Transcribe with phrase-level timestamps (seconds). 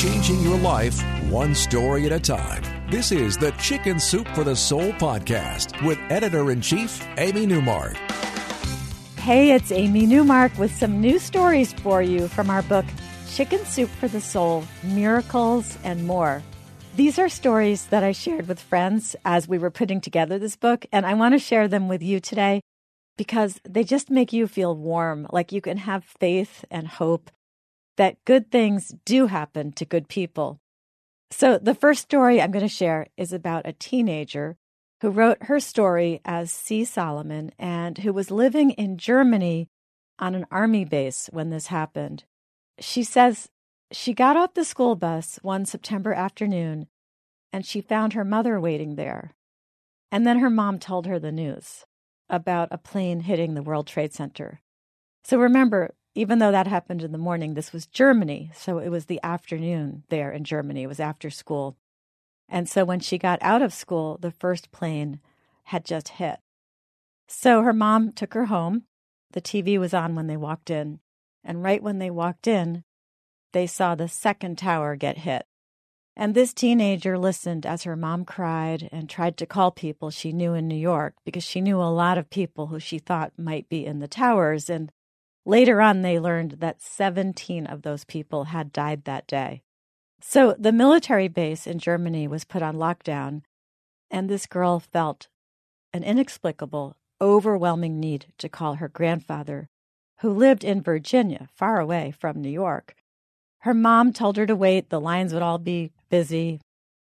[0.00, 2.62] Changing your life one story at a time.
[2.90, 7.96] This is the Chicken Soup for the Soul podcast with editor in chief, Amy Newmark.
[9.18, 12.86] Hey, it's Amy Newmark with some new stories for you from our book,
[13.28, 16.42] Chicken Soup for the Soul Miracles and More.
[16.96, 20.86] These are stories that I shared with friends as we were putting together this book,
[20.92, 22.62] and I want to share them with you today
[23.18, 27.30] because they just make you feel warm, like you can have faith and hope
[27.96, 30.60] that good things do happen to good people.
[31.30, 34.56] So, the first story I'm going to share is about a teenager
[35.00, 36.84] who wrote her story as C.
[36.84, 39.68] Solomon and who was living in Germany
[40.18, 42.24] on an army base when this happened.
[42.78, 43.48] She says
[43.92, 46.86] she got off the school bus one September afternoon
[47.52, 49.34] and she found her mother waiting there.
[50.12, 51.84] And then her mom told her the news
[52.28, 54.60] about a plane hitting the World Trade Center.
[55.24, 58.50] So remember, even though that happened in the morning, this was Germany.
[58.54, 60.82] So it was the afternoon there in Germany.
[60.82, 61.76] It was after school.
[62.48, 65.20] And so when she got out of school, the first plane
[65.64, 66.38] had just hit.
[67.28, 68.84] So her mom took her home.
[69.32, 70.98] The TV was on when they walked in.
[71.44, 72.82] And right when they walked in,
[73.52, 75.46] they saw the second tower get hit.
[76.16, 80.54] And this teenager listened as her mom cried and tried to call people she knew
[80.54, 83.86] in New York because she knew a lot of people who she thought might be
[83.86, 84.68] in the towers.
[84.68, 84.90] And
[85.50, 89.62] Later on, they learned that 17 of those people had died that day.
[90.20, 93.42] So the military base in Germany was put on lockdown,
[94.12, 95.26] and this girl felt
[95.92, 99.68] an inexplicable, overwhelming need to call her grandfather,
[100.20, 102.94] who lived in Virginia, far away from New York.
[103.62, 106.60] Her mom told her to wait, the lines would all be busy,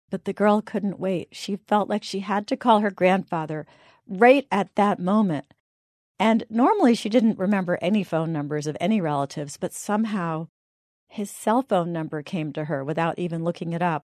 [0.08, 1.28] but the girl couldn't wait.
[1.32, 3.66] She felt like she had to call her grandfather
[4.06, 5.52] right at that moment.
[6.18, 10.48] And normally she didn't remember any phone numbers of any relatives, but somehow
[11.06, 14.04] his cell phone number came to her without even looking it up.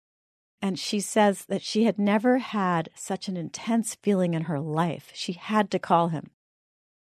[0.60, 5.10] And she says that she had never had such an intense feeling in her life.
[5.14, 6.31] She had to call him.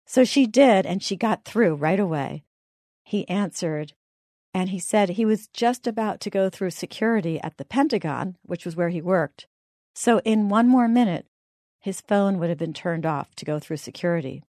[0.06, 2.44] So she did, and she got through right away.
[3.04, 3.94] He answered,
[4.54, 8.66] and he said he was just about to go through security at the Pentagon, which
[8.66, 9.48] was where he worked.
[9.94, 11.28] So in one more minute,
[11.80, 14.44] his phone would have been turned off to go through security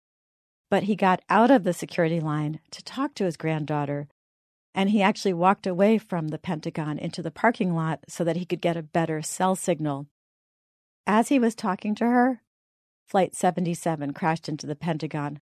[0.70, 4.08] but he got out of the security line to talk to his granddaughter.
[4.72, 8.44] And he actually walked away from the Pentagon into the parking lot so that he
[8.44, 10.06] could get a better cell signal.
[11.06, 12.40] As he was talking to her,
[13.08, 15.40] Flight 77 crashed into the Pentagon,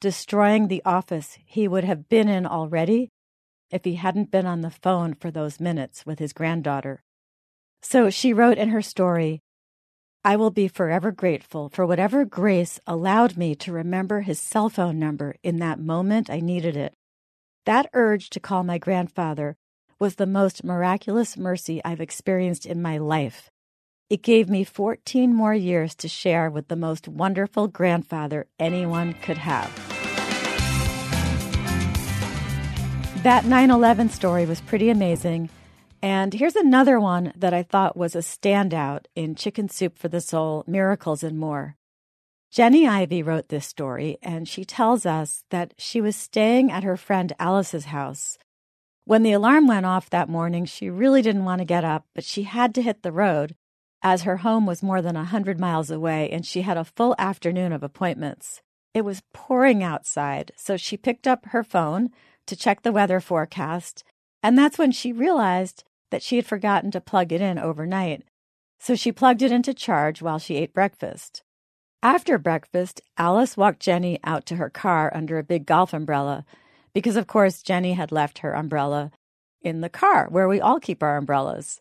[0.00, 3.08] destroying the office he would have been in already
[3.72, 7.02] if he hadn't been on the phone for those minutes with his granddaughter.
[7.82, 9.40] So she wrote in her story
[10.24, 14.96] I will be forever grateful for whatever grace allowed me to remember his cell phone
[14.96, 16.94] number in that moment I needed it.
[17.66, 19.56] That urge to call my grandfather
[19.98, 23.50] was the most miraculous mercy I've experienced in my life.
[24.08, 29.38] It gave me 14 more years to share with the most wonderful grandfather anyone could
[29.38, 29.74] have.
[33.24, 35.50] That 9 11 story was pretty amazing
[36.02, 40.20] and here's another one that I thought was a standout in Chicken Soup for the
[40.20, 41.76] Soul Miracles and More.
[42.50, 46.98] Jenny Ivy wrote this story, and she tells us that she was staying at her
[46.98, 48.36] friend Alice's house.
[49.04, 52.24] When the alarm went off that morning, she really didn't want to get up, but
[52.24, 53.54] she had to hit the road
[54.02, 57.14] as her home was more than a hundred miles away and she had a full
[57.18, 58.60] afternoon of appointments.
[58.94, 62.10] It was pouring outside, so she picked up her phone
[62.46, 64.04] to check the weather forecast,
[64.42, 68.22] and that's when she realized that she had forgotten to plug it in overnight,
[68.78, 71.42] so she plugged it into charge while she ate breakfast.
[72.02, 76.44] After breakfast, Alice walked Jenny out to her car under a big golf umbrella,
[76.92, 79.10] because of course Jenny had left her umbrella
[79.62, 81.80] in the car where we all keep our umbrellas.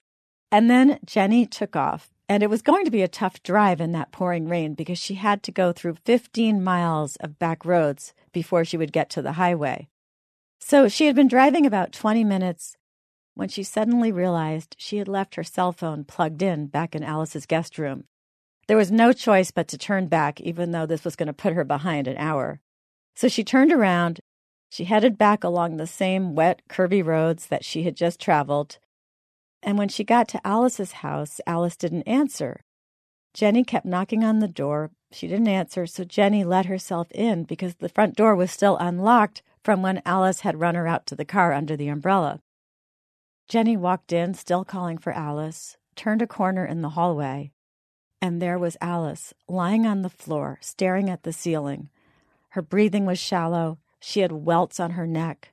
[0.49, 3.91] And then Jenny took off, and it was going to be a tough drive in
[3.91, 8.63] that pouring rain because she had to go through 15 miles of back roads before
[8.63, 9.89] she would get to the highway.
[10.61, 12.77] So she had been driving about 20 minutes
[13.35, 17.45] when she suddenly realized she had left her cell phone plugged in back in Alice's
[17.45, 18.05] guest room.
[18.67, 21.53] There was no choice but to turn back, even though this was going to put
[21.53, 22.59] her behind an hour.
[23.15, 24.19] So she turned around.
[24.69, 28.79] She headed back along the same wet, curvy roads that she had just traveled.
[29.61, 32.61] And when she got to Alice's house, Alice didn't answer.
[33.33, 34.91] Jenny kept knocking on the door.
[35.11, 39.41] She didn't answer, so Jenny let herself in because the front door was still unlocked
[39.63, 42.41] from when Alice had run her out to the car under the umbrella.
[43.51, 47.51] Jenny walked in, still calling for Alice, turned a corner in the hallway,
[48.21, 51.89] and there was Alice lying on the floor, staring at the ceiling.
[52.51, 53.77] Her breathing was shallow.
[53.99, 55.51] She had welts on her neck.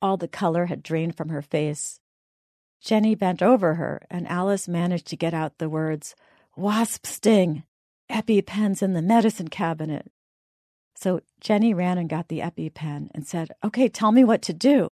[0.00, 2.00] All the color had drained from her face.
[2.80, 6.16] Jenny bent over her, and Alice managed to get out the words,
[6.56, 7.62] Wasp sting!
[8.10, 10.10] EpiPen's in the medicine cabinet.
[10.94, 14.88] So Jenny ran and got the EpiPen and said, Okay, tell me what to do.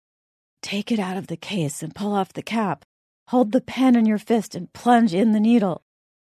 [0.65, 2.87] Take it out of the case and pull off the cap.
[3.29, 5.83] Hold the pen in your fist and plunge in the needle.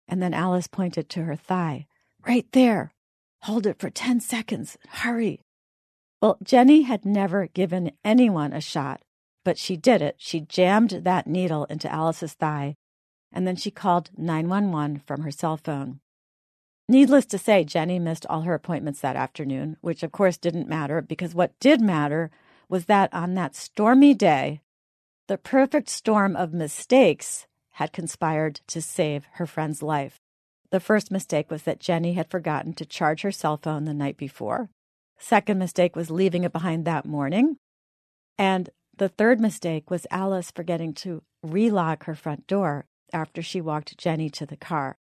[0.06, 1.88] And then Alice pointed to her thigh.
[2.28, 2.92] Right there.
[3.44, 4.78] Hold it for 10 seconds.
[4.90, 5.40] Hurry.
[6.22, 9.02] Well, Jenny had never given anyone a shot,
[9.46, 10.16] but she did it.
[10.18, 12.76] She jammed that needle into Alice's thigh,
[13.32, 16.02] and then she called 911 from her cell phone.
[16.90, 21.02] Needless to say, Jenny missed all her appointments that afternoon, which of course didn't matter
[21.02, 22.30] because what did matter
[22.70, 24.62] was that on that stormy day,
[25.28, 30.20] the perfect storm of mistakes had conspired to save her friend's life.
[30.72, 34.18] The first mistake was that Jenny had forgotten to charge her cell phone the night
[34.18, 34.70] before.
[35.18, 37.58] Second mistake was leaving it behind that morning.
[38.38, 43.98] And the third mistake was Alice forgetting to relock her front door after she walked
[43.98, 44.98] Jenny to the car.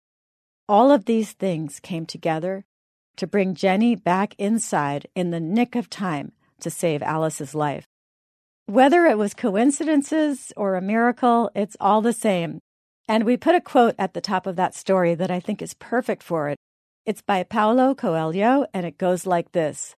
[0.67, 2.65] All of these things came together
[3.17, 7.85] to bring Jenny back inside in the nick of time to save Alice's life.
[8.67, 12.59] Whether it was coincidences or a miracle, it's all the same.
[13.07, 15.75] And we put a quote at the top of that story that I think is
[15.75, 16.57] perfect for it.
[17.05, 19.95] It's by Paulo Coelho, and it goes like this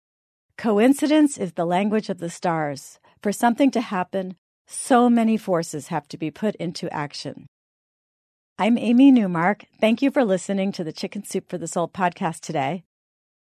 [0.58, 2.98] Coincidence is the language of the stars.
[3.22, 4.36] For something to happen,
[4.66, 7.46] so many forces have to be put into action.
[8.58, 9.66] I'm Amy Newmark.
[9.80, 12.85] Thank you for listening to the Chicken Soup for the Soul podcast today.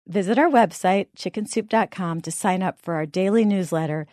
[0.06, 4.06] Visit our website, chickensoup.com, to sign up for our daily newsletter.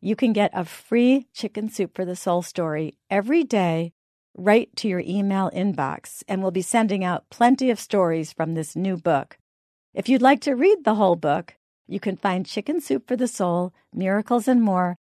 [0.00, 3.92] You can get a free Chicken Soup for the Soul story every day
[4.36, 8.76] right to your email inbox, and we'll be sending out plenty of stories from this
[8.76, 9.38] new book.
[9.94, 11.54] If you'd like to read the whole book,
[11.86, 14.96] you can find Chicken Soup for the Soul, Miracles and More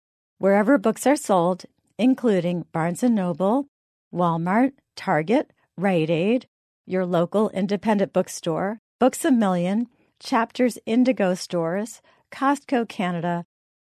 [0.42, 1.66] wherever books are sold,
[2.00, 3.68] including Barnes & Noble,
[4.12, 6.48] Walmart, Target, Rite Aid,
[6.88, 9.88] your local independent bookstore, Books a Million,
[10.22, 12.00] Chapters Indigo stores,
[12.32, 13.44] Costco Canada,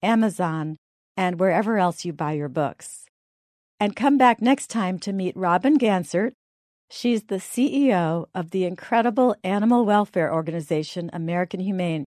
[0.03, 0.79] Amazon,
[1.19, 3.05] and wherever else you buy your books.
[3.79, 6.33] And come back next time to meet Robin Ganzert.
[6.91, 12.07] She's the CEO of the incredible animal welfare organization American Humane.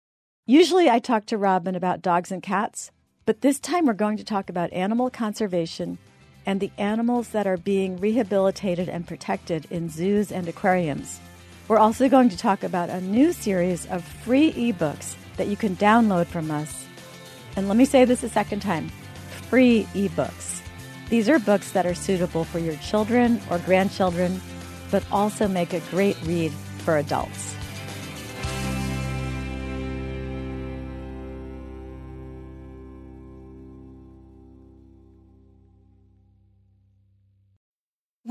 [0.48, 2.92] Usually I talk to Robin about dogs and cats,
[3.26, 5.98] but this time we're going to talk about animal conservation
[6.46, 11.20] and the animals that are being rehabilitated and protected in zoos and aquariums.
[11.68, 15.76] We're also going to talk about a new series of free ebooks that you can
[15.78, 16.86] download from us.
[17.56, 18.92] And let me say this a second time
[19.50, 20.62] free ebooks.
[21.10, 24.42] These are books that are suitable for your children or grandchildren,
[24.92, 27.55] but also make a great read for adults.